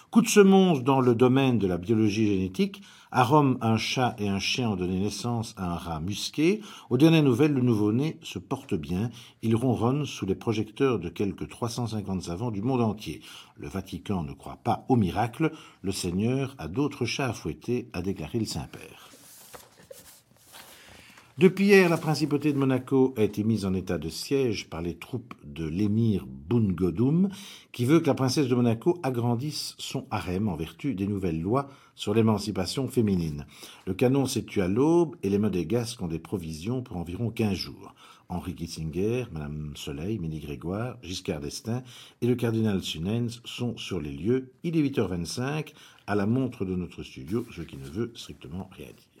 Coup 0.09 0.21
de 0.21 0.29
semonce 0.29 0.83
dans 0.83 1.01
le 1.01 1.15
domaine 1.15 1.59
de 1.59 1.67
la 1.67 1.77
biologie 1.77 2.27
génétique. 2.27 2.81
À 3.11 3.25
Rome, 3.25 3.57
un 3.59 3.75
chat 3.75 4.15
et 4.19 4.29
un 4.29 4.39
chien 4.39 4.69
ont 4.69 4.77
donné 4.77 5.01
naissance 5.01 5.53
à 5.57 5.73
un 5.73 5.75
rat 5.75 5.99
musqué. 5.99 6.61
Aux 6.89 6.97
dernières 6.97 7.23
nouvelles, 7.23 7.51
le 7.51 7.61
nouveau-né 7.61 8.17
se 8.21 8.39
porte 8.39 8.73
bien. 8.73 9.11
Il 9.41 9.57
ronronne 9.57 10.05
sous 10.05 10.25
les 10.25 10.33
projecteurs 10.33 10.99
de 10.99 11.09
quelques 11.09 11.49
350 11.49 12.23
savants 12.23 12.51
du 12.51 12.61
monde 12.61 12.81
entier. 12.81 13.19
Le 13.57 13.67
Vatican 13.67 14.23
ne 14.23 14.31
croit 14.31 14.59
pas 14.63 14.85
au 14.87 14.95
miracle. 14.95 15.51
Le 15.81 15.91
Seigneur 15.91 16.55
a 16.57 16.69
d'autres 16.69 17.03
chats 17.03 17.27
à 17.27 17.33
fouetter, 17.33 17.89
a 17.91 18.01
déclaré 18.01 18.39
le 18.39 18.45
Saint-Père. 18.45 19.16
Depuis 21.37 21.65
hier, 21.65 21.87
la 21.87 21.97
principauté 21.97 22.51
de 22.51 22.57
Monaco 22.57 23.13
a 23.15 23.21
été 23.21 23.43
mise 23.43 23.63
en 23.63 23.75
état 23.75 23.99
de 23.99 24.09
siège 24.09 24.71
par 24.71 24.81
les 24.81 24.95
troupes 24.95 25.35
de 25.45 25.67
l'émir 25.67 26.25
Bungodoum, 26.25 27.29
qui 27.71 27.85
veut 27.85 27.99
que 27.99 28.07
la 28.07 28.15
princesse 28.15 28.47
de 28.47 28.55
Monaco 28.55 28.99
agrandisse 29.03 29.75
son 29.77 30.07
harem 30.09 30.49
en 30.49 30.55
vertu 30.55 30.95
des 30.95 31.05
nouvelles 31.05 31.39
lois 31.39 31.69
sur 31.93 32.15
l'émancipation 32.15 32.87
féminine. 32.87 33.45
Le 33.85 33.93
canon 33.93 34.25
s'est 34.25 34.45
tué 34.45 34.63
à 34.63 34.67
l'aube 34.67 35.15
et 35.21 35.29
les 35.29 35.37
modégasques 35.37 36.01
ont 36.01 36.07
des 36.07 36.17
provisions 36.17 36.81
pour 36.81 36.97
environ 36.97 37.29
15 37.29 37.53
jours. 37.53 37.93
Henri 38.29 38.55
Kissinger, 38.55 39.25
Madame 39.31 39.73
Soleil, 39.75 40.17
Mini 40.17 40.39
Grégoire, 40.39 40.97
Giscard 41.03 41.41
d'Estaing 41.41 41.83
et 42.19 42.25
le 42.25 42.33
cardinal 42.33 42.81
Sunens 42.81 43.41
sont 43.45 43.77
sur 43.77 44.01
les 44.01 44.11
lieux. 44.11 44.53
Il 44.63 44.75
est 44.75 44.81
8h25 44.81 45.73
à 46.07 46.15
la 46.15 46.25
montre 46.25 46.65
de 46.65 46.75
notre 46.75 47.03
studio, 47.03 47.45
ce 47.55 47.61
qui 47.61 47.77
ne 47.77 47.85
veut 47.85 48.11
strictement 48.15 48.71
rien 48.75 48.87
dire. 48.87 49.16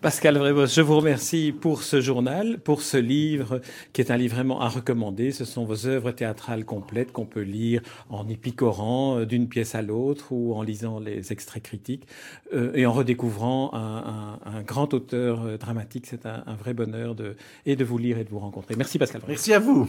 Pascal 0.00 0.38
Vrébos, 0.38 0.66
je 0.66 0.80
vous 0.80 0.96
remercie 0.96 1.52
pour 1.52 1.82
ce 1.82 2.00
journal, 2.00 2.58
pour 2.60 2.80
ce 2.80 2.96
livre 2.96 3.60
qui 3.92 4.00
est 4.00 4.10
un 4.10 4.16
livre 4.16 4.34
vraiment 4.34 4.60
à 4.60 4.68
recommander. 4.68 5.30
Ce 5.30 5.44
sont 5.44 5.64
vos 5.64 5.86
œuvres 5.86 6.10
théâtrales 6.10 6.64
complètes 6.64 7.12
qu'on 7.12 7.26
peut 7.26 7.42
lire 7.42 7.82
en 8.08 8.26
épicorant 8.28 9.18
euh, 9.18 9.26
d'une 9.26 9.48
pièce 9.48 9.74
à 9.74 9.82
l'autre 9.82 10.32
ou 10.32 10.54
en 10.54 10.62
lisant 10.62 10.98
les 11.00 11.32
extraits 11.32 11.62
critiques 11.62 12.06
euh, 12.54 12.72
et 12.74 12.86
en 12.86 12.92
redécouvrant 12.92 13.72
un, 13.74 14.62
grand 14.62 14.94
auteur 14.94 15.44
euh, 15.44 15.56
dramatique. 15.58 16.06
C'est 16.06 16.26
un, 16.26 16.44
un, 16.46 16.54
vrai 16.54 16.72
bonheur 16.74 17.14
de, 17.14 17.36
et 17.66 17.76
de 17.76 17.84
vous 17.84 17.98
lire 17.98 18.18
et 18.18 18.24
de 18.24 18.30
vous 18.30 18.38
rencontrer. 18.38 18.76
Merci 18.76 18.98
Pascal. 18.98 19.20
Vrébos. 19.20 19.32
Merci 19.32 19.52
à 19.52 19.58
vous. 19.58 19.88